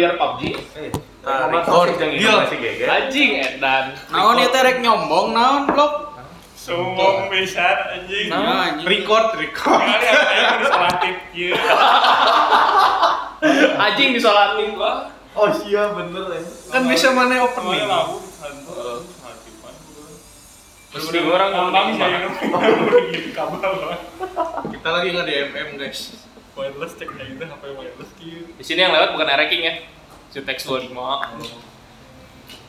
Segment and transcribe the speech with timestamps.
[0.00, 0.42] player PUBG.
[0.80, 0.88] Eh,
[1.20, 2.00] Nah, Nomor record.
[2.00, 2.32] yang Deal.
[2.32, 2.88] masih.
[2.88, 3.92] Anjing edan.
[4.08, 6.16] Naon ieu teh rek nyombong naon blok?
[6.56, 8.32] Sombong pisan anjing.
[8.32, 8.88] Nah, anjing.
[8.88, 9.84] Record, record.
[9.84, 11.52] Kali yang disolatif ieu.
[13.84, 15.12] Anjing disolatin gua.
[15.36, 16.40] Oh iya bener ya.
[16.72, 17.84] Kan bisa mana opening.
[21.28, 22.32] orang ngomong lah.
[24.72, 26.29] Kita lagi nggak di MM guys.
[26.60, 28.44] Wireless cek kayak gitu HP wireless kieu.
[28.52, 29.74] Di sini yang lewat bukan Ereking ya.
[30.28, 30.92] Sutex 25.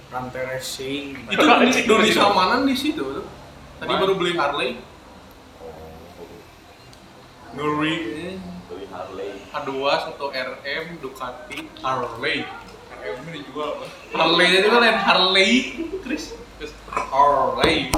[0.08, 1.28] Rantai racing.
[1.28, 3.28] Itu Indonesia mana di situ tuh?
[3.84, 4.80] Tadi baru beli Harley.
[7.52, 7.96] Nuri
[8.72, 9.44] Beli Harley.
[9.52, 9.72] H2
[10.16, 12.48] atau RM Ducati Harley.
[12.96, 13.92] RM ini dijual lah.
[14.16, 15.52] Harley itu kan lain Harley,
[16.00, 16.32] Chris.
[16.88, 17.92] Harley.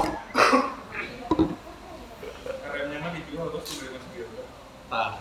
[2.66, 4.42] RM-nya mah dijual terus gitu.
[4.90, 5.18] Nah,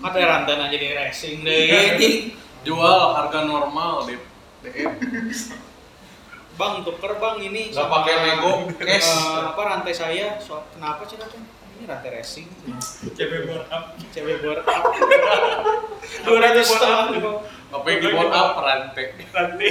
[0.00, 2.16] Kan rantai aja di racing deh anjing.
[2.64, 4.16] jual harga normal di
[4.64, 4.92] DM.
[6.54, 9.10] Bang, tuker bang ini Nggak pakai Lego, cash.
[9.10, 10.38] eh, apa rantai saya?
[10.38, 11.26] So, kenapa sih teh?
[11.74, 12.46] Ini rantai racing.
[13.18, 13.98] CB board up.
[14.14, 14.82] Cewek board up.
[16.24, 17.10] Dua ratus setengah.
[17.74, 19.18] Apa yang dibuat up rantai?
[19.34, 19.70] Nanti.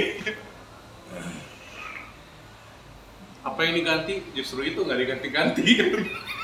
[3.44, 4.14] Apa yang diganti?
[4.36, 5.64] Justru itu nggak diganti-ganti.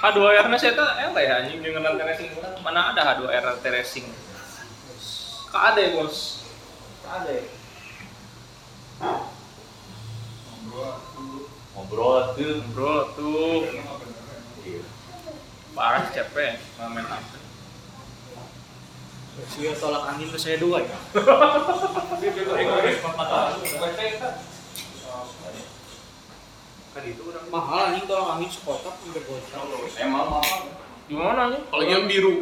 [0.01, 2.33] H2R nya saya tuh eh ya anjing dengan rantai racing.
[2.65, 4.09] Mana ada H2R rantai racing?
[5.53, 6.49] Kak ada ya, Bos.
[7.05, 7.31] Ada.
[7.37, 7.45] ya?
[11.77, 12.65] Ngobrol tuh.
[12.73, 13.69] Bro tuh
[15.81, 17.39] parah capek main apa?
[19.49, 20.99] Sia tolak angin ke saya dua ya.
[26.91, 29.63] Kan itu orang Mahal anjing tolak angin sekotak hampir gocap.
[29.97, 30.41] Emang mama.
[31.07, 31.61] gimana nih?
[31.71, 32.33] Apalagi yang biru.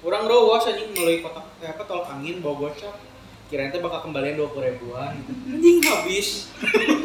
[0.00, 2.96] Orang dowas anjing melalui kotak eh, apa tolak angin bawa gocap.
[3.50, 5.20] Kirain teh bakal kembalian dua puluh ribuan.
[5.50, 6.28] Anjing habis.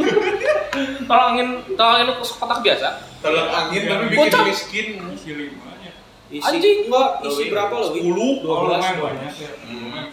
[1.08, 2.88] Tolong angin, tolong angin kotak biasa.
[3.20, 4.44] Tolak angin tapi bikin Bocah.
[4.46, 4.88] miskin.
[5.10, 5.92] Isi limanya.
[6.28, 6.78] Isi, Anjing.
[6.86, 7.48] enggak isi Lebih.
[7.56, 7.90] berapa loh?
[7.96, 8.44] 10.
[8.44, 8.78] Dua belas.
[8.78, 9.52] lumayan banyak ya.
[9.64, 10.06] Hmm.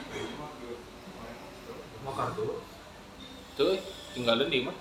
[2.02, 2.44] Mau kartu?
[3.52, 3.74] Tuh,
[4.14, 4.76] tinggalin di mah.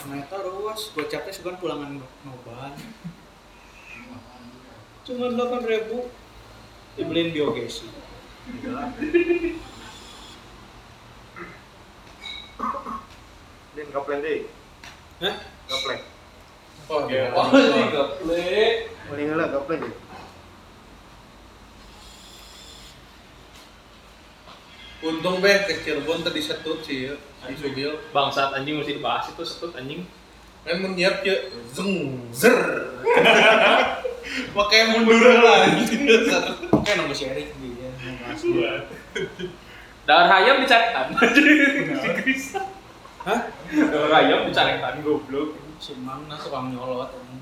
[0.00, 2.72] Ternyata ruas gocapnya segan pulangan noban.
[5.04, 6.08] Cuma delapan ribu
[6.96, 7.84] dibeliin biogesi.
[13.76, 14.40] Din gapleng deh.
[15.20, 15.34] Hah?
[15.68, 16.02] Gapleng.
[16.90, 17.30] Oh, Ya.
[17.36, 17.46] wah.
[19.12, 19.94] Mending lah gapleng deh.
[25.00, 27.14] Untung be ke Cirebon tadi setut sih ya.
[27.48, 27.96] Si Subil.
[28.12, 30.04] Bangsat anjing mesti dibahas itu setut anjing.
[30.60, 32.56] Kan menyiap ya zeng zer.
[34.56, 35.72] Pakai mundur lah.
[36.76, 38.40] Oke nunggu si Erik dia ngebahas.
[40.04, 41.16] Dahar hayam dicarekan.
[42.00, 42.44] Si Chris.
[43.24, 43.40] Hah?
[43.72, 45.56] Dahar hayam dicarekan goblok.
[45.80, 47.08] Si Mang nah tukang nyolot.
[47.08, 47.40] anjing.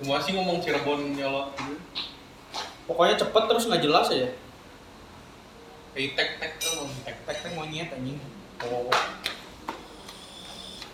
[0.00, 1.76] Kumaha sih ngomong Cirebon nyolot gitu.
[2.90, 4.34] Pokoknya cepet terus nggak jelas aja.
[5.94, 7.22] Kayak tek tek ngomong tek.
[7.22, 8.18] Tek tek monyet anjing.
[8.66, 8.90] Oh.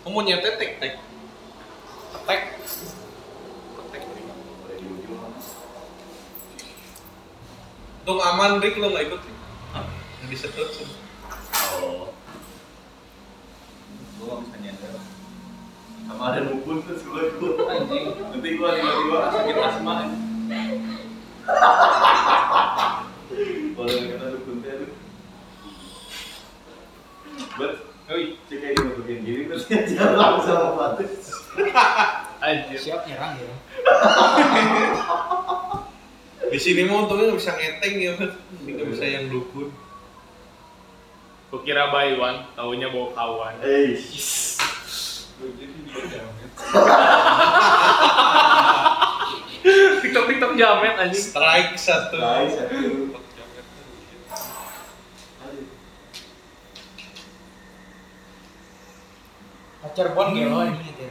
[0.05, 0.93] Kamu nyete tek tek.
[2.29, 2.41] Tek.
[8.05, 9.35] Tung aman Rick lo nggak ikut sih?
[10.21, 10.85] Yang disetut sih.
[11.81, 12.13] Oh.
[14.21, 14.93] Gua nggak bisa nyender.
[16.05, 17.57] Sama ada nubun terus ikut.
[17.65, 18.05] Anjing.
[18.21, 19.95] Nanti gua tiba-tiba sakit asma.
[23.77, 24.87] Boleh lu.
[27.57, 27.73] Bet,
[28.07, 30.95] Oi, cek bagian terus sama
[32.39, 32.79] anjir.
[32.79, 33.51] Siap nyerang ya.
[36.47, 38.15] Di sini mah untungnya bisa ngeteng ya,
[38.63, 39.67] ini nggak bisa yang dukun.
[41.51, 43.55] Kukira Baywan, taunya bawa kawan.
[43.63, 43.95] Eh,
[45.37, 45.79] Jadi
[46.11, 46.51] jamet.
[50.17, 51.21] TikTok TikTok jamet anjing.
[51.29, 52.17] Strike satu.
[52.17, 53.13] guys, satu.
[59.77, 61.05] Pacar bon gelo itu.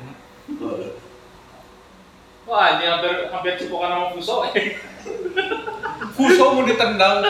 [2.50, 4.34] Wah, ini hampir hampir cipokan sama Fuso.
[6.18, 7.22] Fuso mau ditendang.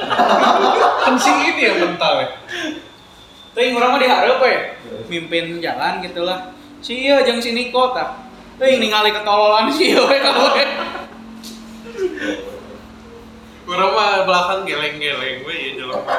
[1.21, 2.29] si ini yang mental ya.
[3.53, 4.55] Teuing urang mah dihareup we.
[5.13, 6.57] Mimpin jalan gitu lah.
[6.81, 8.17] Sia jeung si Niko tah.
[8.57, 10.76] Teuing ningali ketololan si we ka we.
[13.67, 16.01] Kurang mah belakang geleng-geleng we ya jalan.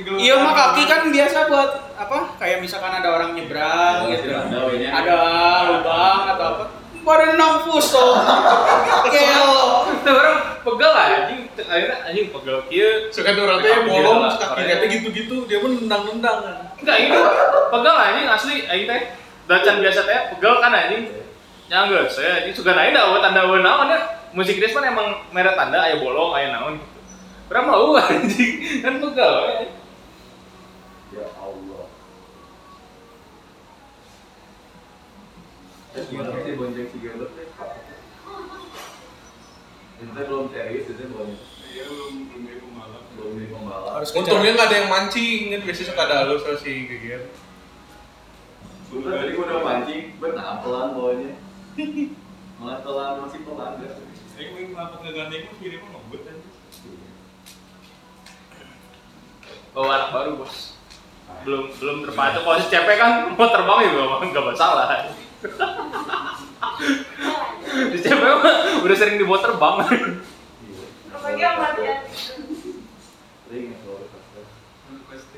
[0.00, 2.32] Iya mah kaki kan biasa buat apa?
[2.40, 4.32] Kayak misalkan ada orang nyebrang gitu.
[4.32, 5.18] Ada
[5.68, 6.64] lubang atau apa?
[7.04, 8.16] Pada nang fuso.
[9.12, 9.60] Gelo
[11.70, 12.90] akhirnya anjing pegel kieu.
[13.12, 14.76] Suka tuh orang Kamu bolong, gila, kaki Korea.
[14.80, 16.56] teh gitu-gitu, dia pun nendang-nendang kan.
[16.80, 17.18] Enggak ini
[17.68, 19.00] pegel anjing asli aing teh.
[19.44, 21.02] Dacan biasa teh pegel kan anjing.
[21.68, 24.00] Ya enggak, saya ini suka naik dah tanda naon ya.
[24.30, 27.00] Musik dance kan emang merek tanda aya bolong aya naon gitu.
[27.50, 29.54] Kurang mau anjing kan pegel we.
[31.18, 31.84] Ya Allah.
[35.90, 37.46] Eh, gimana sih bonceng si Gilbert teh?
[40.00, 41.30] Itu belum serius, itu belum
[41.70, 43.02] Iya belum belum pembalap.
[43.18, 43.90] belum pembalap.
[43.98, 47.22] Harus Untungnya nggak ada yang mancing, kan biasanya suka ada halus sama si Geger.
[48.90, 51.32] Sudah tadi gua udah mancing, benar pelan bawanya.
[52.58, 53.90] Malah pelan masih pelan deh.
[54.40, 56.48] Saya ingin ngelakuin ngegandeng pun kiri mah ngebut aja.
[59.76, 60.80] Bawa anak baru, Bos.
[61.44, 65.12] Belum belum terpacu kalau si CP kan mau terbang juga enggak masalah.
[67.92, 69.76] di CP mah udah sering dibawa terbang.
[71.36, 71.76] Ya kalau
[75.04, 75.36] Pasti.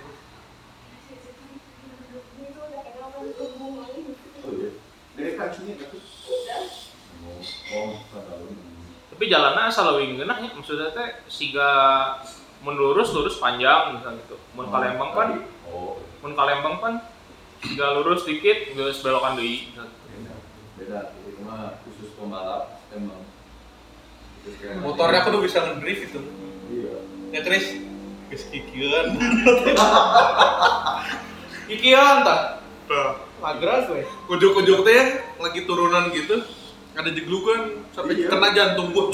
[4.47, 4.71] Oh iya.
[5.19, 5.99] Dari kakinya itu.
[7.27, 7.43] Oh,
[7.75, 8.71] oh, kata lu.
[9.13, 11.69] Tapi jalannya asal leuwih ngeunah nya maksudnya teh siga
[12.61, 14.37] mun lurus lurus panjang misalnya gitu.
[14.53, 15.29] Mun Palembang kan
[15.73, 16.95] Oh, mun Palembang kan
[17.65, 19.73] siga lurus dikit geus belokan deui.
[19.73, 19.89] beda.
[20.77, 21.01] Beda.
[21.25, 23.25] Itu mah khusus pembalap emang.
[24.83, 26.21] Motornya aku udah bisa ngedrift itu.
[26.69, 26.95] Iya.
[27.33, 27.67] Ya Chris,
[28.27, 29.15] Chris kikian.
[31.71, 32.59] Kikian tah.
[33.43, 34.07] Lagra gue.
[34.31, 35.03] Ujuk-ujuk teh
[35.43, 36.47] lagi turunan gitu,
[36.95, 38.29] ada jeglugan sampai Iya.
[38.29, 39.13] kena jantung gua.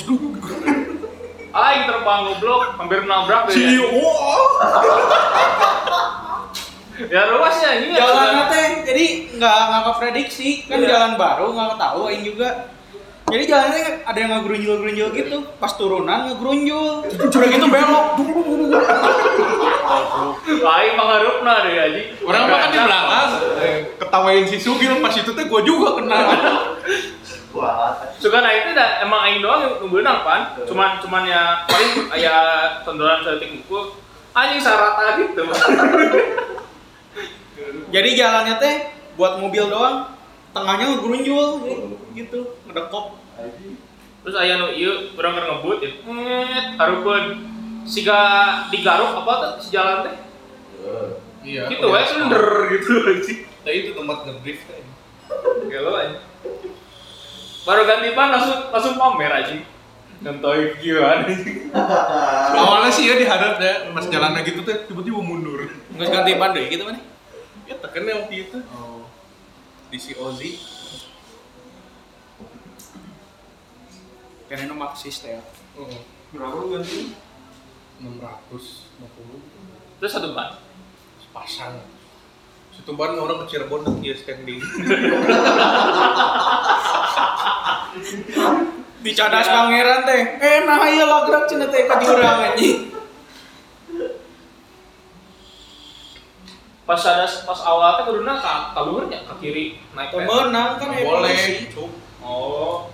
[1.49, 3.83] Aing terbang goblok hampir nabrak Si deh.
[3.83, 4.43] wow.
[6.99, 9.07] Ya luasnya ini Jalannya teh jadi
[9.39, 10.89] nggak nggak keprediksi kan Iya.
[10.91, 12.71] jalan baru nggak tahu aing juga.
[13.29, 18.07] Jadi jalannya ada yang ngegrunjul-grunjul gitu, pas turunan ngegrunjul, udah gitu belok.
[20.49, 22.03] Aing mangharupna deh aji.
[22.25, 26.19] Orang mah kan di belakang, eh, ketawain si Sugil pas itu teh gua juga kena.
[27.57, 30.53] Wah, Suka nah itu dah emang aing doang yang beunang pan.
[30.69, 32.35] Cuman cuman ya paling aya
[32.85, 33.97] tondolan seutik buku
[34.37, 35.43] anjing sarata gitu.
[37.95, 38.75] Jadi jalannya teh
[39.17, 40.13] buat mobil doang,
[40.53, 41.47] tengahnya ngegrunjul
[42.13, 43.17] gitu, ngedekop.
[44.23, 45.91] Terus aya nu ieu urang keur ngebut ya.
[46.05, 47.25] Nget hareupeun
[47.89, 48.21] siga
[48.69, 50.17] digaruk apa tuh si jalan teh.
[51.49, 51.73] Iya.
[51.73, 52.47] Gitu we sender
[52.77, 53.41] gitu anjing.
[53.65, 54.85] Nah itu tempat ngedrift teh.
[55.73, 56.29] Gelo anjing.
[57.69, 59.61] Baru ganti ban langsung langsung pamer anjing.
[60.25, 61.69] Ngentoy gila anjing.
[62.57, 65.69] Awalnya sih ya dihadap ya, pas jalannya gitu teh tiba-tiba mundur.
[65.93, 67.05] Nggak ganti ban deh gitu mana?
[67.69, 69.05] Ya tekennya waktu itu Oh.
[69.93, 70.57] di si Ozzy.
[74.49, 75.37] Karena maksis teh.
[75.77, 75.85] Oh,
[76.33, 77.13] Berapa lu ganti?
[78.01, 80.57] 650 Terus satu ban.
[81.29, 81.77] pasang.
[82.79, 84.63] Situ ban orang ke Cirebon tuh dia standing.
[88.99, 90.23] Bicadas pangeran teh.
[90.39, 92.95] Eh nah ieu lagrak cenah teh ka jurang anjing.
[96.83, 100.27] Pas ada pas awal teh kuduna ka ka luhur nya, ka kiri naik Teu ke-
[100.27, 101.37] meunang kan aya boleh,
[101.69, 101.91] cuk.
[102.25, 102.89] Oh.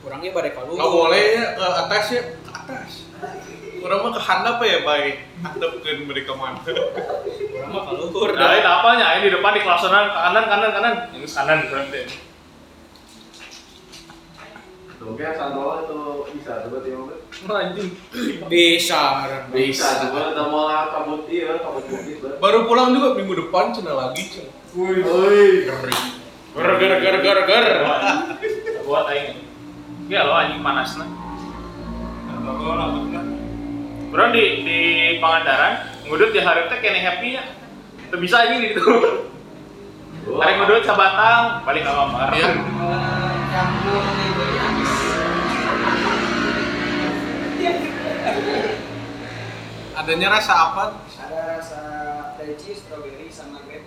[0.00, 0.78] Urang ge bade ka luhur.
[0.80, 2.92] Nggak boleh ya ke atas ya, ke atas.
[3.86, 5.14] Orang mah ke handap ya baik.
[5.46, 6.58] Handapkeun mereka mana.
[6.58, 8.34] Urang mah ka luhur.
[8.34, 9.06] Nah, ini apanya?
[9.14, 10.94] Ini di depan di kelaksonan ke kanan kanan kanan.
[11.14, 12.00] Ini kanan berarti.
[14.98, 15.98] Tuh kayak sandal itu
[16.34, 17.14] bisa coba tiba
[17.46, 17.94] Wah, anjing.
[18.50, 19.02] Bisa.
[19.54, 22.18] Bisa coba udah mau kabut iya kabut bukit.
[22.42, 24.50] Baru pulang juga minggu depan cina lagi cina.
[24.74, 25.70] Wih, wih.
[26.58, 27.66] Ger ger ger ger ger.
[28.82, 29.46] Buat aing.
[30.10, 31.06] Ya lo anjing panas nah.
[32.46, 33.35] Kalau rambutnya
[34.16, 34.80] Bro di di
[35.20, 37.44] Pangandaran ngudut di hari teh kene happy ya.
[38.08, 38.80] Teu bisa anjing gitu.
[40.40, 42.32] Hari ngudut sabatang balik ke kamar.
[42.32, 42.48] Iya.
[50.00, 50.96] Adanya rasa apa?
[50.96, 51.80] Ada rasa
[52.40, 53.84] leci, strawberry sama grape.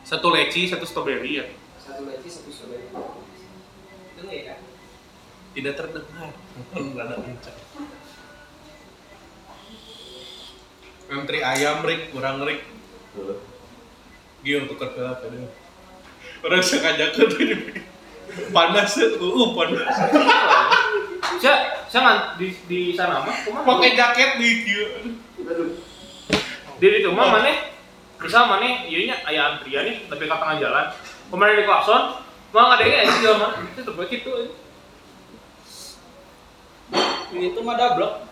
[0.00, 1.46] Satu leci, satu strawberry ya.
[1.76, 2.88] Satu leci, satu strawberry.
[5.56, 6.30] Tidak terdengar.
[6.76, 7.58] Enggak ada kencang.
[11.08, 12.60] Antri ayam rik, kurang rik.
[13.16, 13.40] Tuh.
[14.44, 15.48] Gil tukar ke apa deh.
[16.44, 17.56] Orang sengaja ke ini.
[18.52, 19.88] Panas ya, uh panas.
[21.40, 21.56] Saya
[21.88, 23.34] saya di di sana mah?
[23.64, 24.86] Pakai jaket di kieu.
[25.48, 25.70] Aduh.
[26.78, 27.74] di itu mah mana
[28.22, 30.86] misal mana iya nya aya antrian nih tapi ke tengah jalan
[31.26, 32.02] kemarin di klakson
[32.48, 33.52] Mau ada yang aja mah.
[33.76, 34.32] Itu tuh gitu.
[37.28, 37.46] Aja.
[37.52, 38.24] Itu mah double.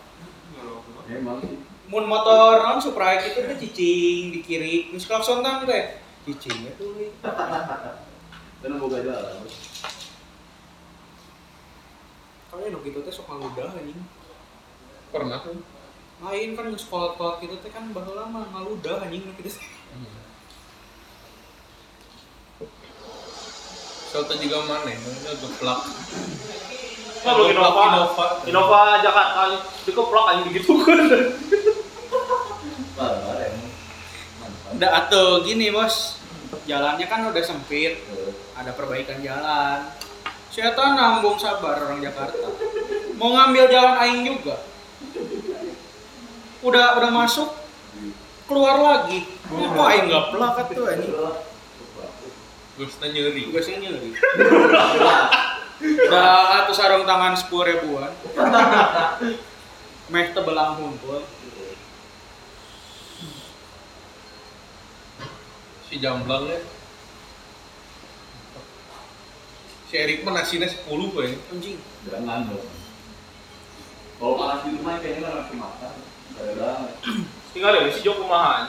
[1.07, 1.55] Emang sih.
[1.87, 6.03] Mun motor non Supra itu teh cicing di kiri, geus klakson tang teh.
[6.27, 7.07] Cicing itu we.
[7.23, 9.47] Kan boga jalan.
[12.51, 14.03] Kalau nu kitu teh sok ngaludah anjing.
[15.15, 15.63] Pernah tuh.
[16.19, 19.55] Lain kan kolot-kolot kitu teh kan baheula mah ngaludah anjing teh.
[24.11, 25.83] Soalnya juga mana ya, geplak.
[27.25, 27.81] Wah, lu Innova.
[27.87, 28.25] Innova.
[28.45, 30.97] Innova Jakarta itu keplak anjing gitu kan.
[34.77, 36.19] Udah atuh gini, Bos.
[36.67, 38.03] Jalannya kan udah sempit,
[38.55, 39.87] ada perbaikan jalan.
[40.51, 42.49] Setan nambung sabar orang Jakarta.
[43.15, 44.61] Mau ngambil jalan aing juga.
[46.65, 47.49] Udah udah masuk,
[48.49, 49.23] keluar lagi.
[49.47, 51.13] Kok aing nggak pelak tuh anjing?
[52.77, 53.43] Gusnya nyeri.
[53.49, 54.09] Gue nyeri.
[55.77, 58.09] Udah atuh sarung tangan sepuluh ribuan.
[60.09, 61.21] Meh tebelang humpul.
[65.87, 66.59] Si jamblang ya.
[69.87, 71.39] Si Erik mah nasinya 10 gue.
[71.53, 71.79] Anjing.
[72.11, 72.67] Jangan dong.
[74.17, 75.93] Kalau panas di rumah kayaknya nggak ngasih makan.
[77.55, 78.67] Tinggal deh si Joko kumahan.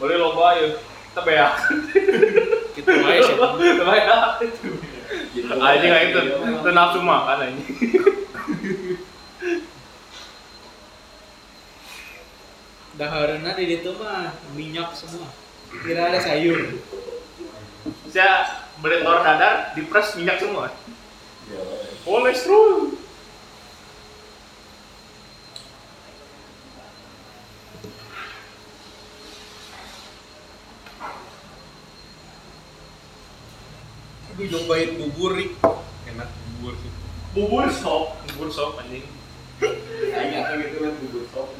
[0.00, 0.80] Boleh loba ya.
[1.14, 1.54] Tebeak.
[2.74, 3.36] Gitu aja sih.
[3.38, 4.06] Tebeak.
[5.10, 6.24] Anjing aing teu
[6.62, 7.68] teu nafsu makan anjing.
[13.00, 15.32] Dahareuna di ditu mah minyak semua.
[15.82, 16.78] Kira ada sayur.
[18.12, 20.68] Saya beli telur dadar, dipres minyak semua.
[21.48, 21.62] Ya,
[22.04, 22.99] Kolesterol.
[34.40, 35.52] Gue nyobain bubur nih.
[36.08, 36.90] Enak bubur sih.
[37.36, 39.04] Bubur sop, bubur sop anjing.
[39.60, 41.52] Atau gitu kan bubur sop.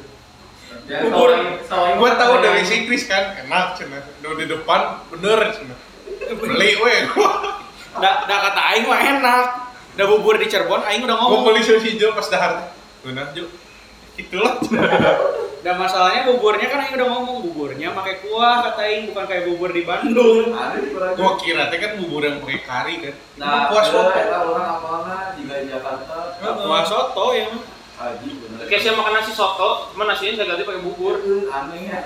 [0.89, 1.29] Ya, Bubur.
[1.69, 4.01] Gue tahu dari si Chris kan, enak cina.
[4.25, 4.81] Udah di depan
[5.13, 5.77] bener cina.
[6.41, 7.01] Beli weh.
[8.01, 9.45] Da, da kata aing mah enak.
[9.93, 11.53] Da bubur di Cirebon aing udah Gue ngomong.
[11.53, 12.73] beli si Jo pas dahar.
[13.05, 13.45] Benar Jo.
[14.17, 14.57] Itulah.
[15.61, 19.69] Dan masalahnya buburnya kan aing udah ngomong buburnya pakai kuah kata aing bukan kayak bubur
[19.69, 20.57] di Bandung.
[20.57, 21.17] Ada di Peraja.
[21.21, 23.15] Gue kira teh kan bubur yang pakai kari kan.
[23.37, 24.09] Nah, ada soto.
[24.09, 26.17] orang juga di Jakarta.
[26.41, 26.55] Heeh.
[26.65, 27.45] Kuah soto ya.
[28.01, 28.65] Haji bener.
[28.65, 31.15] Kayak saya makan nasi soto, cuma nasinya saya ganti pakai bubur.
[31.53, 31.99] Aneh ya.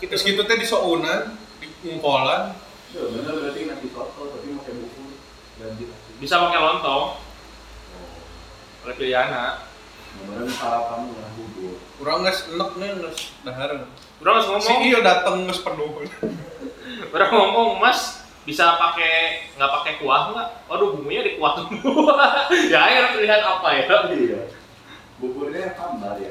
[0.00, 1.68] Terus gitu teh di sounan, di
[2.00, 2.56] ngkolan.
[2.96, 5.12] Ya, bener berarti nasi soto tapi pakai bubur.
[6.24, 7.20] Bisa pakai lontong.
[8.88, 9.73] Oleh pilihanna.
[10.22, 11.74] Bener sarapan lah bubur.
[11.98, 13.70] Kurang nges enek nih nges dahar.
[14.22, 15.90] Udah harus Si ngomong, Iyo dateng nges penuh.
[17.14, 20.48] udah ngomong, Mas bisa pakai nggak pakai kuah nggak?
[20.68, 22.14] Waduh bumbunya di kuah semua.
[22.72, 23.84] ya akhirnya pilihan apa ya?
[24.12, 24.40] Iya.
[25.18, 26.30] Buburnya hambar ya.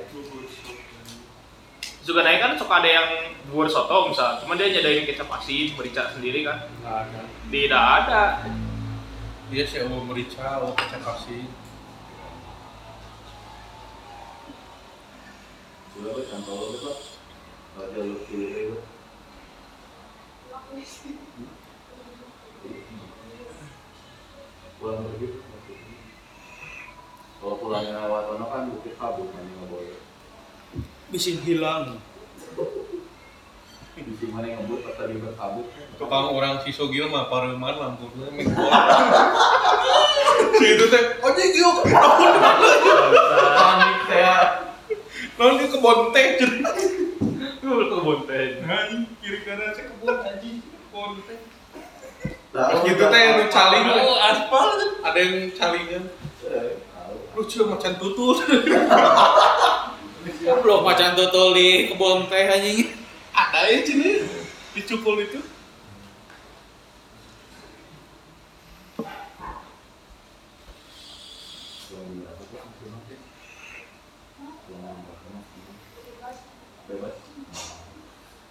[2.03, 3.09] Juga naik kan suka ada yang
[3.47, 6.67] bubur soto misal, cuma dia nyadain kecap asin, merica sendiri kan?
[6.67, 7.21] Enggak ada.
[7.47, 8.23] Tidak ada.
[9.47, 11.47] Iya sih, awal merica, awal kecap asin.
[24.81, 25.27] Pulang pergi.
[27.38, 30.00] Kalau pulangnya lewat sana kan bukit kabut mana nggak boleh.
[31.13, 32.01] Bisin hilang.
[33.93, 35.69] Di mana yang ngebut pas tadi berkabut.
[36.01, 38.50] Tukang orang si Sogil mah pareman lampunya minggu.
[40.57, 41.69] si itu teh, oh jadi Iyo
[43.53, 44.73] Panik saya.
[45.43, 46.57] Non dia kebon teh jadi.
[47.63, 48.63] Lu ke bonteng.
[48.63, 51.39] Anjing, kiri kanan saya kebon anjing, kebon teh.
[52.55, 56.07] Pas gitu teh nu caling, Oh, aspal ada yang calingan.
[56.47, 57.15] Eh, tahu.
[57.35, 58.39] Lucu macan tutul.
[60.63, 63.03] Belum macan tutul di kebun teh anjing.
[63.33, 64.23] ada ya sini
[64.77, 65.41] dicukul itu.
[71.89, 72.62] Pulang berapa tuh?
[72.62, 73.15] Pulang nanti.
[74.69, 75.23] Pulang berapa?
[76.83, 77.15] Bebas.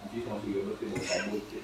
[0.02, 1.42] Nanti sama si Gilbert tidak kabut.
[1.52, 1.62] sih.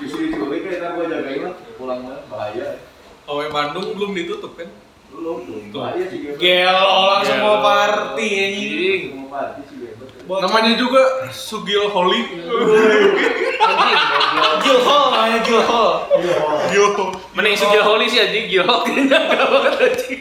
[0.00, 1.54] Justru diculik kayak ntar gua jagain lah.
[1.78, 2.82] Pulang mah bahaya.
[3.32, 4.68] Awe Bandung belum ditutup kan?
[5.12, 6.40] Lu tuh bahaya si Gilbert.
[6.40, 7.28] Gel orang Gel.
[7.32, 8.68] semua party anjing.
[8.68, 9.02] Anjing.
[9.08, 10.10] Semua party si Gilbert.
[10.22, 12.20] Namanya juga Sugil Holy.
[13.62, 14.54] Anjing, goblok.
[14.60, 15.92] Gilhol namanya Gilhol.
[16.76, 16.84] Yo.
[17.32, 20.20] Mending si Gil Holy sih anjing, Gil Holy kayaknya enggak banget anjing.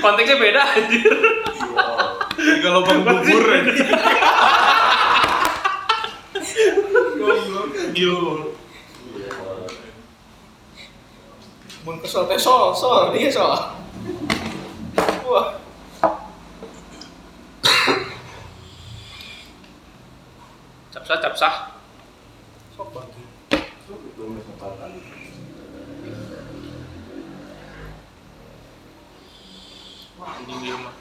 [0.00, 1.12] Konteksnya beda anjir.
[2.40, 3.84] Tiga lubang bubur aja.
[7.92, 8.16] Gil.
[11.80, 13.56] Mun kesel teh sol, sol, dia sol.
[15.24, 15.56] Wah.
[20.92, 21.54] Capsah capsah.
[22.76, 23.24] Sok bagi.
[23.56, 24.24] Itu.
[30.20, 30.94] Wah, ini dia mah.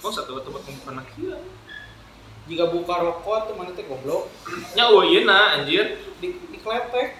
[0.00, 1.36] Oh, satu tempat pembukaan lagi.
[2.48, 4.27] Jika buka rokok tuh mana teh goblok.
[4.78, 5.98] Nya oh iya na anjir.
[6.22, 7.18] Di di kletek.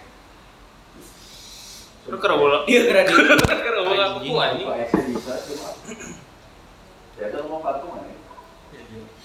[2.07, 2.63] Terus kira bola.
[2.71, 3.13] Iya kira di.
[3.43, 4.71] Kira bola aku anjing.
[4.79, 5.75] Ese bisa cuma.
[7.19, 8.15] Ya itu mau kartu mana?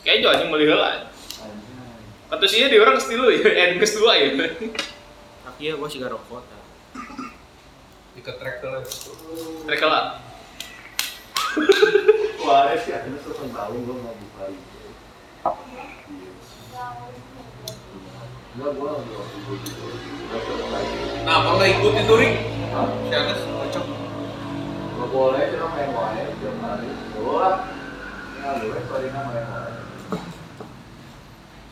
[0.02, 1.14] Kayak jo anjing meuli heula.
[1.46, 1.78] Anjing.
[2.34, 4.50] Atau sih di orang stilu ya, eh dua ya.
[5.46, 6.62] Tapi ya gua siga rokok tah.
[8.18, 9.14] Diketrek terus.
[9.70, 10.18] Trek heula.
[12.42, 14.90] Wah, sih akhirnya selesai tahu gua mau buka itu.
[14.90, 16.34] Enggak, gua lagi waktu itu.
[16.34, 18.14] Udah selesai.
[18.14, 18.70] Nah, apa nggak
[21.74, 22.34] ikutin tuh Rik?
[22.70, 22.86] Hah?
[23.10, 23.86] Si Anes cocok.
[24.94, 26.90] Nggak boleh, cuma main wae tiap hari.
[27.18, 27.66] Wah,
[28.38, 28.50] ya
[29.10, 29.74] nama main wae.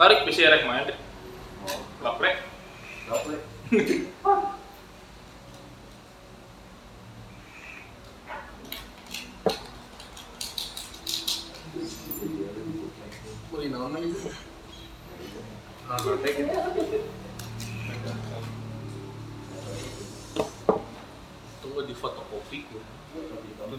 [0.01, 0.97] Tarik bisa rek main deh.
[2.01, 2.41] Laprek.
[3.05, 3.39] nggak boleh.
[13.71, 14.09] Naon lagi?
[15.91, 16.50] Nah, nanti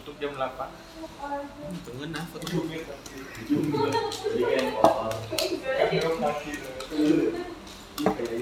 [0.02, 0.66] Tutup jam 8.
[1.86, 2.46] Pengen ah foto.
[2.50, 5.14] Jadi kayak kotor.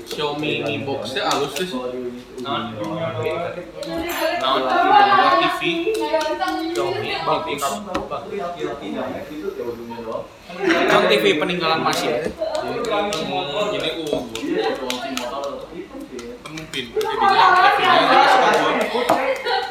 [0.09, 1.69] Xiaomi Mi Box-nya halus sih.
[2.41, 2.73] Naon?
[4.41, 5.61] Buat TV.
[6.73, 7.53] Xiaomi Bakti
[10.65, 11.85] Kan TV peninggalan
[14.01, 14.33] ungu.
[14.41, 14.73] Iya,
[16.41, 16.85] Pemimpin.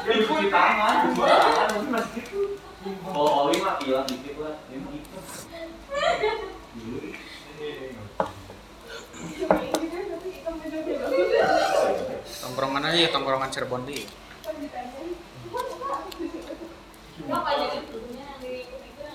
[0.05, 0.88] Jadinya TV-nya.
[3.19, 4.63] Kalau oli mah hilang dikit lah.
[4.71, 5.19] Ini mah gitu.
[12.39, 14.07] Tongkrongan aja ya tongkrongan Cirebon deh.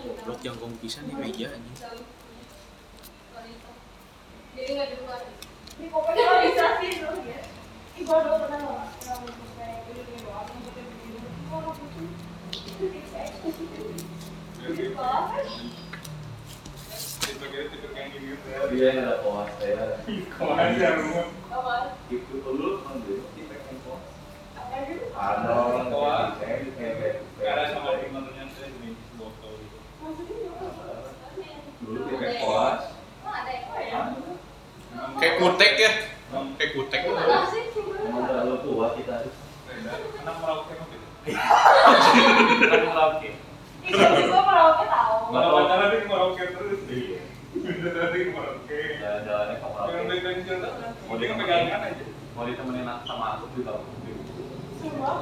[0.04, 1.76] Goblok jangkung pisan nih meja anjing.
[4.52, 5.32] Jadi nggak di luar.
[5.80, 7.40] Ini pokoknya bisa sih terus ya.
[8.04, 8.84] Dulu pernah loh.
[9.00, 9.64] Pernah
[12.74, 13.30] Dia saya.
[22.10, 22.82] Itu dulu?
[25.14, 26.34] Ada orang.
[27.38, 28.74] Karena sama teman-temannya saya
[29.22, 29.54] botol?
[31.78, 31.98] Dulu
[35.14, 35.92] Kayak kutek ya.
[36.58, 37.00] Kayak kutek.
[37.06, 37.70] Mana sih?
[38.02, 39.30] Emang terlalu tua kita.
[40.26, 40.74] Anak merauke
[41.24, 42.66] gitu.
[42.84, 43.30] Karaoke.
[43.84, 43.96] Itu
[44.28, 45.14] gua merauke tahu.
[45.32, 46.80] Kalau pacaran dia ke merauke terus.
[47.54, 48.80] Bener tadi ke merauke.
[49.00, 50.08] Jalan-jalannya ke Yang Merauke.
[50.08, 50.72] baik kecil tuh,
[51.06, 52.04] mau dia pegangan aja.
[52.34, 53.72] Mau ditemenin sama aku juga.
[54.82, 55.12] Semua.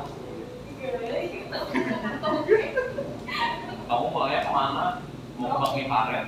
[0.83, 1.59] Gila, gitu.
[3.87, 4.87] Kamu mulainya ke mana?
[5.39, 6.27] Mau ke Bang Karet.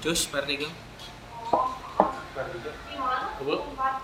[0.00, 0.72] Cus, Vertigo.
[3.40, 3.56] Coba.
[3.68, 3.94] Empat.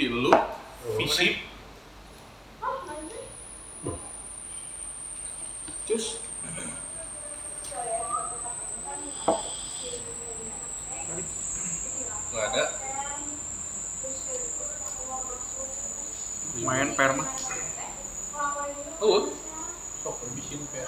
[0.00, 0.32] di lu
[0.96, 1.44] fisik
[5.84, 6.06] Cus.
[12.30, 12.64] nggak ada
[16.60, 17.28] Main per mah.
[19.00, 19.32] Oh,
[20.04, 20.84] sok habisin per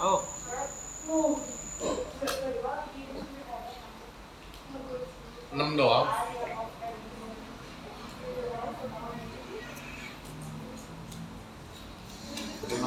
[0.00, 0.20] Oh.
[5.54, 6.08] enam doang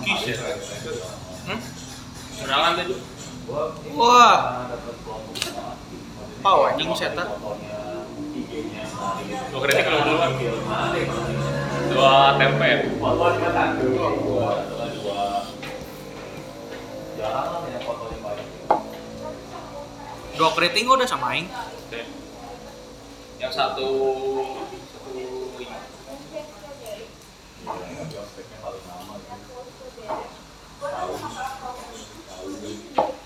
[0.04, 0.36] kis ya
[2.44, 2.96] kenalan tadi.
[3.96, 4.68] Wah.
[6.42, 7.24] Pau anjing seta.
[9.52, 10.32] Dua kritik kalau duluan.
[11.90, 12.72] Dua tempe.
[20.38, 21.50] Dua keriting udah sama aing.
[23.42, 23.90] Yang satu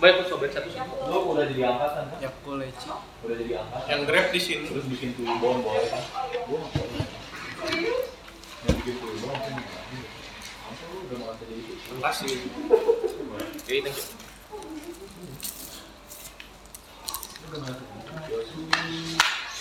[0.02, 0.82] Baik, aku sobek satu sih.
[0.82, 2.18] Lu udah jadi angkatan kan?
[2.18, 2.90] Ya kuleci.
[3.22, 3.86] Udah jadi angkatan.
[3.86, 6.02] yang grab di sini Terus bikin tuh bom boleh kan?
[6.50, 7.06] Gua nggak boleh.
[8.66, 11.74] Yang bikin tuh bom kan Masa lu udah mau jadi itu?
[12.02, 14.10] kasih Oke, thank you.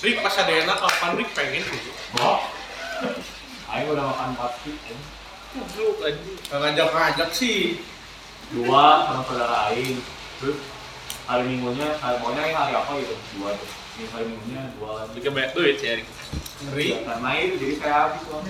[0.01, 2.41] Rick pas ada enak kapan Rick pengen gitu Wah.
[3.77, 4.73] Ayo udah makan pasti.
[6.49, 7.77] Nggak ngajak-ngajak sih
[8.57, 10.01] Dua sama saudara Aing.
[10.41, 10.57] Terus
[11.29, 13.15] hari minggunya, hari maunya Aing hari apa gitu?
[13.37, 13.69] Dua tuh.
[14.01, 15.13] Ini hari minggunya dua lagi.
[15.21, 16.09] Bikin banyak duit Erik.
[16.61, 18.41] ngeri Karena itu jadi saya habis loh.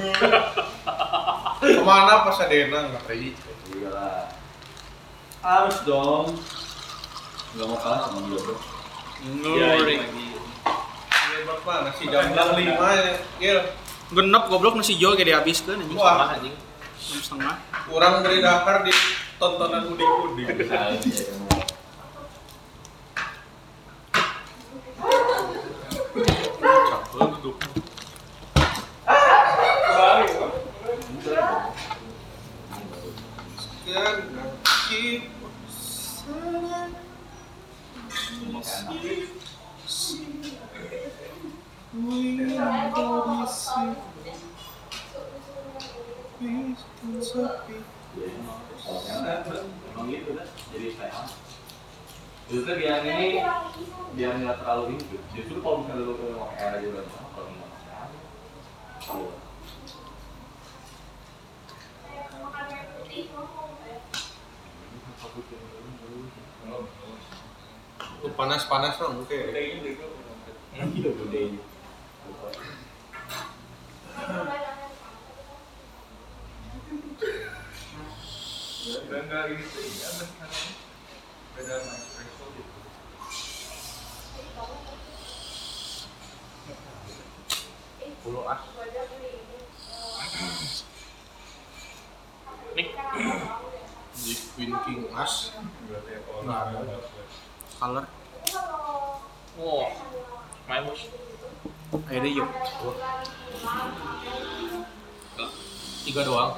[1.78, 3.34] ke mana pas ada enak ngeri
[3.74, 4.22] Iya lah.
[5.42, 6.38] Harus dong.
[7.58, 8.54] Gak mau kalah sama dia bro.
[9.20, 9.96] Ngeri.
[11.30, 13.58] hebat mana sih jam jam lima ya Gil.
[14.10, 15.98] Genep goblok nasi jual kayak dihabiskeun anjing.
[15.98, 16.14] Wah.
[16.14, 16.54] Wah, anjing.
[17.00, 17.58] Setengah.
[17.90, 18.94] kurang dari Dakar di
[19.40, 20.46] tontonan uding-uding
[27.40, 27.56] Capek duduk.
[33.56, 35.24] Sekian kaki
[36.20, 36.92] sana.
[49.96, 50.48] Emang gitu kan?
[50.76, 51.24] Jadi saya.
[52.50, 53.38] Justru biar ini
[54.18, 55.04] biar nggak terlalu ini.
[55.38, 56.26] Justru kalau misalnya lu ke
[56.58, 58.10] era juga sama kalau nggak masalah.
[59.06, 59.30] Iya.
[68.20, 69.54] Tuh panas-panas lah mungkin.
[70.74, 71.42] Iya, gede.
[88.30, 88.62] Pulau as.
[92.78, 92.94] Nik.
[94.22, 95.50] Di Queen King As.
[96.46, 96.78] Nggak ada.
[97.82, 98.06] Color.
[99.58, 101.00] Bos.
[102.06, 102.46] Ayo deh yuk.
[106.06, 106.54] Tiga doang.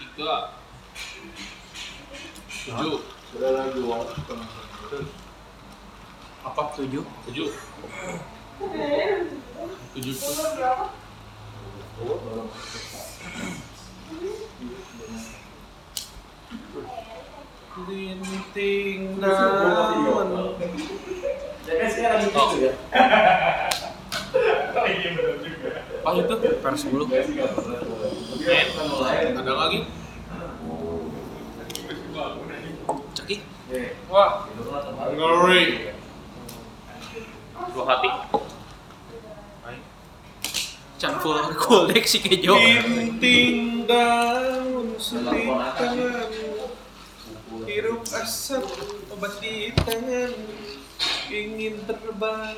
[0.00, 0.57] Tiga.
[2.68, 3.00] Tujuh.
[3.32, 4.12] Sudah lagi waktu
[6.44, 6.62] Apa?
[6.76, 7.00] Tujuh.
[7.24, 7.48] Tujuh.
[9.96, 10.14] Tujuh.
[17.88, 20.28] Linting daun.
[21.64, 22.72] Ya kan sekarang gitu ya.
[24.88, 25.68] Iya benar juga.
[26.04, 26.34] Apa itu?
[26.60, 27.08] Per 10.
[29.40, 29.88] Ada lagi?
[34.08, 34.48] Wah,
[35.12, 35.92] ngeri.
[37.68, 38.08] Dua hati.
[40.98, 42.56] Full koleksi kejo.
[42.56, 44.96] Linting daun
[45.76, 46.32] tangan.
[47.68, 48.64] Hirup asap
[49.12, 50.32] obat di tangan.
[51.28, 52.56] Ingin terbang.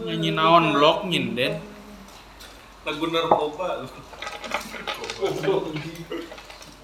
[0.00, 1.60] Nyanyi naon blok nyinden.
[2.88, 3.84] Lagu narkoba.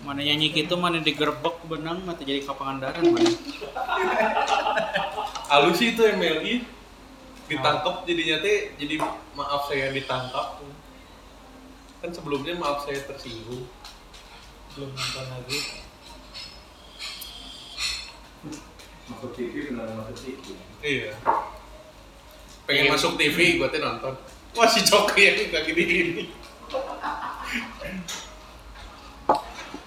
[0.07, 3.27] Mana nyanyi gitu mana digerebek benang mata jadi kapangandaran mana.
[5.51, 6.63] Halus itu MLI
[7.51, 9.03] ditangkap jadinya teh jadi
[9.35, 10.63] maaf saya ditangkap
[12.03, 13.67] Kan sebelumnya maaf saya tersinggung.
[14.77, 15.59] belum nonton lagi
[19.07, 20.45] Masuk TV benar masuk TV.
[20.83, 21.15] Iya.
[22.67, 24.15] Pengen masuk TV, tuh nonton.
[24.59, 26.27] Wah si Coki yang kayak gini-gini.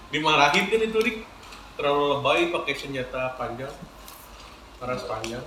[0.09, 1.17] Dimarahin kan itu Rik.
[1.77, 3.71] Terlalu lebay pakai senjata panjang.
[4.81, 5.45] Paras panjang.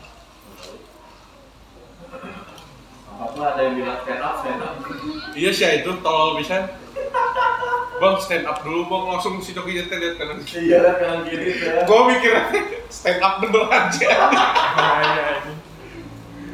[3.12, 4.76] Apa ada yang bilang stand up, stand up.
[5.36, 6.72] Iya sih itu tolol bisa.
[8.00, 10.38] Bang stand up dulu bang langsung si Coki nyetel lihat kanan.
[10.42, 11.86] Iya lah kanan kiri ya.
[11.86, 12.32] Gue mikir
[12.96, 14.08] stand up bener aja.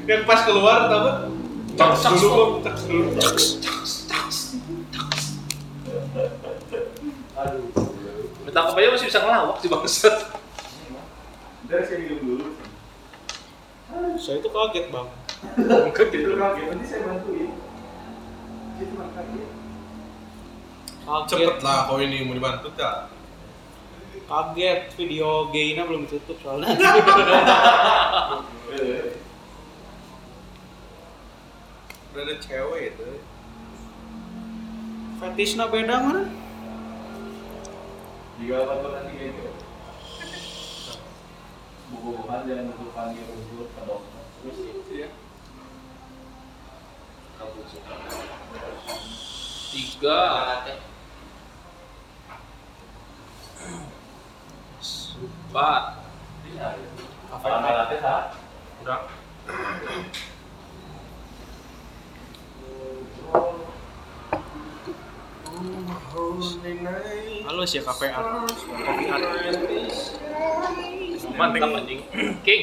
[0.08, 1.16] Yang pas keluar tau gak?
[1.78, 3.08] Caks dulu bang, caks dulu.
[7.38, 7.87] Aduh.
[8.58, 10.34] Betapa aja masih bisa ngelawak sih bangsat.
[11.70, 12.46] Dari saya minum dulu.
[14.18, 15.08] saya itu kaget bang
[15.62, 17.54] Enggak Itu kaget, nanti saya bantuin.
[18.74, 19.46] Dia cuma kaget.
[21.06, 23.14] kaget Cepet lah kau ini mau dibantu tak?
[24.26, 26.74] kaget video gaynya belum ditutup soalnya
[32.10, 33.08] Udah ada cewek itu.
[35.22, 36.47] fetishnya beda mana
[38.38, 39.50] Jika apa nanti kayak gitu.
[41.90, 44.22] Buku-bukuan jangan buku panggil rujuk ke dokter.
[44.38, 44.58] Terus
[44.94, 45.08] Iya.
[49.74, 50.22] Tiga.
[55.18, 55.84] Empat.
[57.28, 58.00] apa yang latih?
[58.86, 59.00] Udah.
[67.48, 68.24] Halus ya KPR
[68.86, 69.24] kopi art
[71.38, 72.02] Mantap anjing.
[72.46, 72.62] King.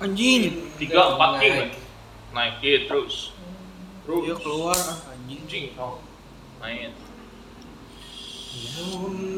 [0.00, 1.76] anjing Tiga, empat king.
[2.32, 3.36] Naikin terus.
[4.04, 4.22] Terus.
[4.24, 5.66] dia keluar ah, anjing Anjing.
[5.76, 6.00] Oh.
[6.60, 6.92] Main.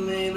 [0.06, 0.34] main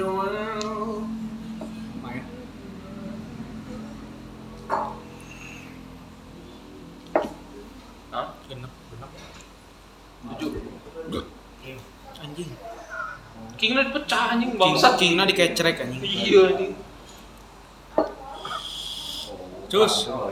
[8.14, 8.28] Hah?
[8.46, 9.10] genep genep
[10.38, 10.54] Tujuh.
[12.34, 12.50] Anjing
[13.54, 14.92] King udah dipecah anjing King, bangsat.
[14.98, 16.72] kingnya dikecerek anjing Iya anjing.
[19.70, 20.30] cus Oh,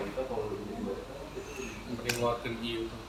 [1.86, 3.00] Mending ngeluarin iya tuh.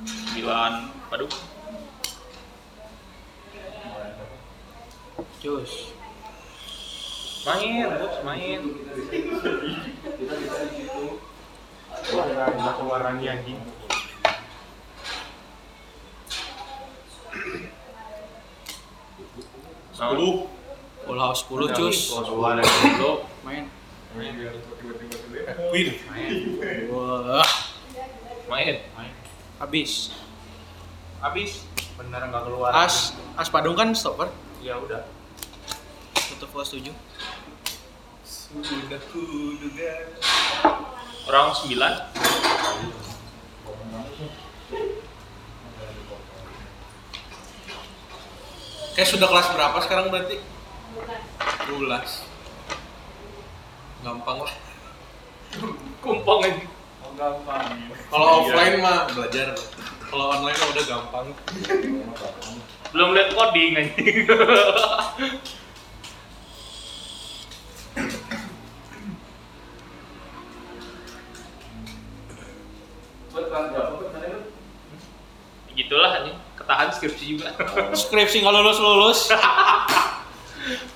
[0.00, 0.72] Sembilan.
[1.10, 1.30] Aduh.
[5.40, 5.96] cus
[7.40, 8.60] Main, terus main.
[8.60, 11.04] kita bisa di situ.
[12.12, 13.60] Wah, keluar lagi anjing.
[19.92, 20.48] Sepuluh.
[21.00, 21.98] full house 10 cus
[23.42, 23.64] main
[24.14, 24.60] Main dulu.
[25.72, 25.88] Win.
[26.92, 27.46] wah
[28.50, 28.76] Main.
[29.58, 30.12] habis
[31.20, 31.68] Habis.
[32.00, 32.72] Bener nggak keluar.
[32.72, 34.32] as as padung kan stopper
[34.64, 35.04] Ya udah.
[36.32, 37.09] tutup kelas 7
[38.50, 40.10] Sudah kuduga.
[41.30, 41.92] Orang sembilan.
[48.98, 50.42] Kayak sudah kelas berapa sekarang berarti?
[51.70, 51.78] 12
[54.02, 54.54] Gampang lah
[56.02, 56.66] Kumpang anjing.
[57.06, 57.70] Oh, gampang.
[58.10, 59.54] Kalau offline mah belajar
[60.10, 61.26] Kalau online mah udah gampang
[62.90, 64.26] Belum lihat coding anjing.
[77.36, 77.54] juga.
[77.94, 79.20] skripsi nggak lulus lulus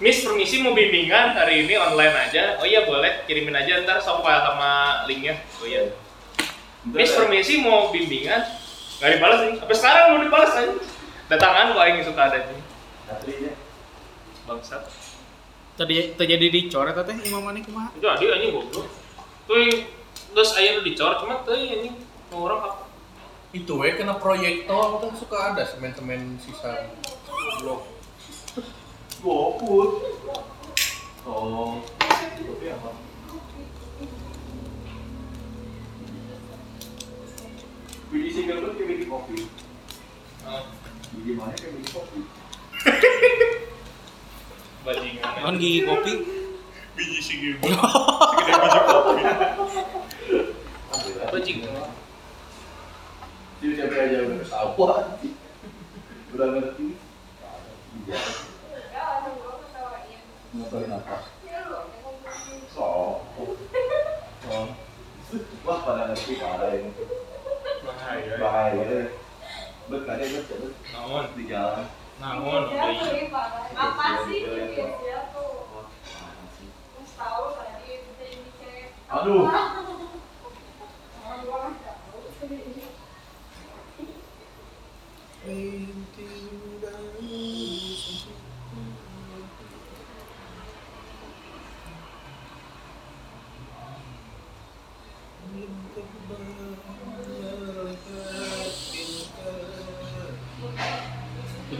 [0.03, 2.61] Miss permisi mau bimbingan hari ini online aja.
[2.61, 5.41] Oh iya boleh, kirimin aja ntar soal sama linknya.
[5.59, 5.89] Oh iya.
[6.85, 8.45] Miss permisi mau bimbingan,
[9.01, 9.55] nggak dibalas nih.
[9.57, 10.75] Sampai sekarang belum dibalas aja.
[11.33, 12.61] Datangan kok yang suka ada nih.
[14.45, 14.83] Bangsat.
[15.75, 18.87] tadi terjadi dicoret teh imam mana kumaha Itu adi anjing goblok.
[19.51, 19.59] Tuh
[20.31, 21.99] terus aya nu dicor cuma tuh anjing
[22.31, 22.84] mau orang apa?
[23.55, 26.91] Itu we kena proyektor kan suka ada semen-semen sisa
[27.63, 27.87] blok
[29.23, 30.05] Goput.
[31.23, 31.81] Oh.
[32.35, 32.91] Tapi apa?
[38.13, 39.39] Biji single tuh kayak biji kopi.
[41.17, 42.21] Biji mana kayak biji kopi.
[44.85, 45.25] Bajingan.
[45.41, 46.13] kan gigi kopi
[46.93, 47.81] Biji sigi Bajingan.
[54.75, 55.07] dakwah
[56.35, 56.99] udah ngerti.
[60.55, 61.19] Ngapain apa
[62.75, 63.23] so
[65.63, 66.91] wah pada ngerti parah ini
[67.87, 68.35] bahaya.
[68.43, 69.03] Bahaya ya.
[69.87, 70.47] bet ada bet
[71.39, 71.87] di jalan.
[72.15, 72.71] Namun,
[73.75, 75.71] apa iya, sih dia tuh?
[79.15, 79.47] Aduh.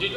[0.05, 0.13] Saya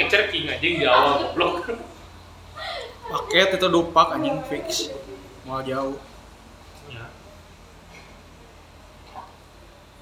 [0.00, 1.76] ngecer king anjing di awal goblok.
[3.12, 4.88] Paket itu dupak anjing fix.
[5.44, 6.00] Mau jauh.
[6.88, 7.12] Ya.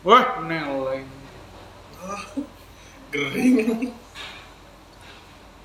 [0.07, 1.11] Wah, neleng.
[3.11, 3.91] Gering.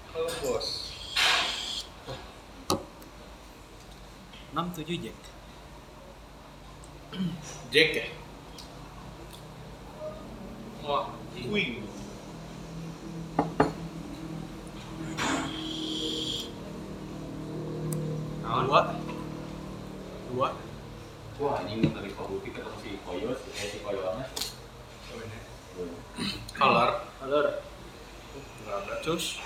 [0.09, 0.89] Halo bos.
[4.57, 5.28] 67 Jack.
[7.73, 8.05] Jack ya?
[10.85, 11.81] Wah, Queen.
[18.69, 18.81] Dua.
[20.29, 20.49] Dua.
[21.41, 24.29] Wah, ini dari Kabuki ketemu si Koyo, si eh, si Koyo apa?
[26.53, 26.89] Color.
[27.25, 27.45] alur.
[29.01, 29.41] Terus.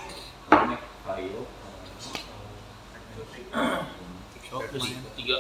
[5.15, 5.38] Tiga,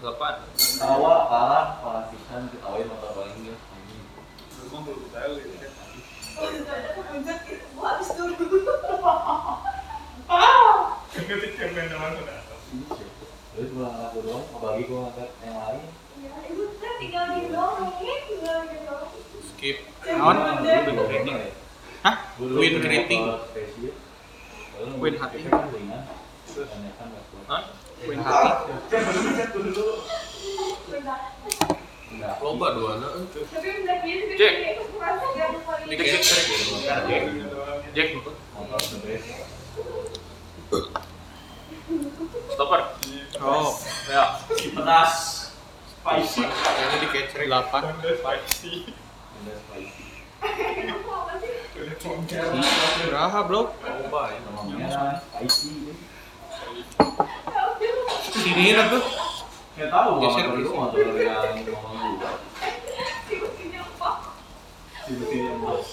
[0.00, 0.34] delapan.
[0.80, 3.52] Tawa kalah, kalah pisan ketawain motor paling dia.
[3.52, 4.04] Anjing.
[4.64, 5.72] Rumah belum tahu ya kan.
[6.40, 7.66] Oh, udah ada puncak itu.
[7.76, 8.34] Gua habis dulu.
[11.30, 12.38] Ngetik yang main nama sudah.
[13.50, 15.84] Terus doang, ngebagi gua angkat yang lain.
[16.20, 19.10] Ya, itu kan tinggal di doang, ini tinggal di doang.
[19.52, 19.76] Skip.
[20.10, 20.36] Naon?
[20.64, 20.80] Ya?
[22.00, 22.16] Hah?
[22.40, 22.80] Win.
[24.80, 25.44] Lalu Win hati.
[27.46, 27.62] Hah?
[28.00, 28.72] Hati.
[32.42, 32.92] Loba dua
[35.54, 35.94] lupa ini.
[35.94, 36.44] Jack, Jack,
[37.06, 37.22] Jack.
[37.94, 38.08] Jack,
[42.50, 42.80] stopper.
[43.40, 43.70] Oh,
[44.10, 44.24] Ya.
[44.50, 45.14] Pedas.
[46.00, 46.42] Spicy.
[46.44, 47.08] Yang di.
[47.46, 48.00] 8.
[48.00, 48.72] Udah spicy.
[53.06, 53.62] Berapa, Bro?
[53.70, 54.38] Loba ya.
[54.50, 55.94] Namanya spicy.
[58.30, 58.98] Sini apa?
[59.76, 60.78] Nggak tahu gua Geser motor ke itu sini.
[60.78, 62.32] motor yang ngomong gua.
[63.28, 64.10] Tiba-tiba apa?
[65.06, 65.88] Tiba-tiba mas.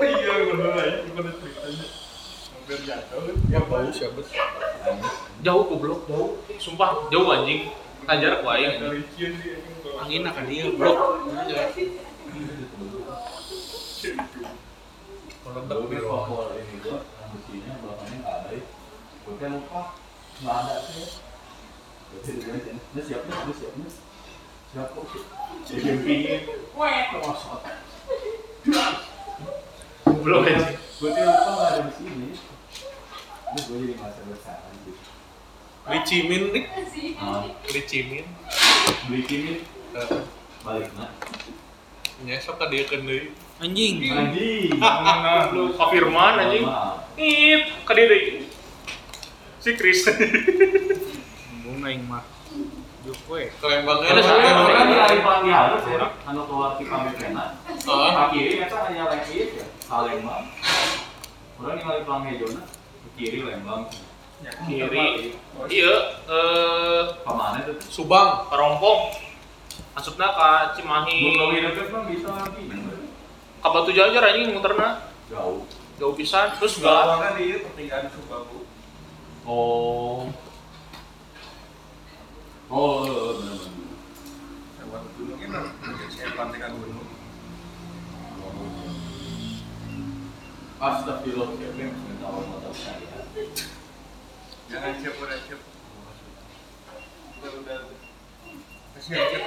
[0.00, 0.96] Iya, bener lagi.
[1.06, 1.84] Gimana ceritanya?
[2.50, 3.20] Hampir jatuh.
[3.52, 4.20] Ya bau siapa?
[5.40, 6.30] Jauh goblok, jauh.
[6.56, 7.68] Sumpah, jauh anjing.
[8.04, 8.80] Ku aing.
[9.14, 10.02] Dia kan bawa.
[10.02, 10.92] Angin akan dia, Bro.
[15.40, 16.24] Meledak Gua di kan ruang.
[16.30, 18.64] faktor ini gua, yang besinya belakangnya nggak ada ya.
[19.40, 19.82] Gua kan lupa,
[20.44, 21.16] nggak ada sih.
[22.12, 23.88] "Ini siap nih, ini siap nih."
[24.68, 25.04] Siap kok.
[25.64, 26.44] Jadi.
[26.76, 27.64] Wah, kosot.
[30.04, 30.76] Goblok anjing.
[31.00, 32.28] Gua tuh lupa nggak ada di sini.
[32.36, 34.92] Terus gua jadi merasa bersalah gitu.
[35.88, 36.64] Licimin nih.
[37.72, 38.26] Licimin.
[39.96, 40.20] Eh,
[40.60, 41.08] balik nah.
[42.28, 43.32] Nyesok ka dia kan deui.
[43.56, 44.04] Anjing.
[44.04, 44.76] Anjing.
[45.56, 46.68] Lu Pak Firman anjing.
[47.16, 48.39] Ngip, ka dia deui.
[49.60, 50.08] Si Chris.
[51.60, 52.24] Bunga yang mah.
[53.04, 53.52] Juk we.
[53.60, 57.56] Kelembangnya Ada ada saya, sampai Kan dari pagi halus ya, anu keluar di pamit kena.
[58.32, 60.44] Kiri kan hanya lagi ya, Palembang.
[61.60, 62.04] Orang yang lagi
[62.36, 63.88] hijaunya, ke kiri Lembang.
[64.64, 65.36] Kiri.
[65.68, 65.94] Iya,
[66.24, 67.76] eh Ke mana tuh?
[67.88, 68.48] Subang.
[68.48, 69.12] Karompong.
[69.92, 71.36] Masukna ka Cimahi.
[71.36, 72.64] Belum deket bang bisa lagi.
[73.60, 75.04] Ka Batu Jajar anjing muterna.
[75.28, 75.68] Jauh.
[76.00, 76.56] Jauh pisan.
[76.56, 78.64] Terus gak Bawah kan dia pertigaan Subabu.
[79.48, 80.28] Oh.
[82.70, 83.72] Oh, benar-benar.
[84.78, 85.58] Lewat gunung ini,
[86.12, 87.08] saya pantai kan gunung.
[90.80, 93.20] Astagfirullah, siapa yang minta motor saya?
[94.70, 95.60] Jangan siap, udah siap.
[97.40, 97.78] Udah, udah.
[99.00, 99.44] Siap, siap.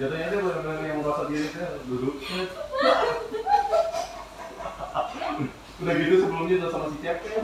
[0.00, 1.48] Jatuhnya dia benar-benar yang merasa diri
[1.84, 2.16] duduk.
[5.80, 7.40] Udah gitu sebelumnya udah sama si Cep ya.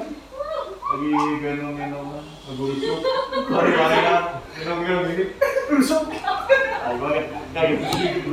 [0.86, 1.08] Lagi
[1.40, 3.00] gendong-gendongan, ngegurucuk,
[3.48, 4.24] lari-larian,
[4.54, 5.24] gendong-gendong gini.
[5.66, 6.04] Rusuk.
[6.12, 7.26] Ayo banget,
[7.56, 8.30] kayak gitu.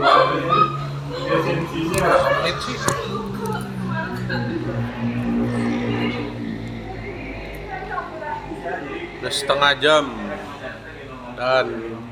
[1.24, 2.78] Menit sih.
[9.24, 10.04] Udah setengah jam
[11.40, 11.96] dan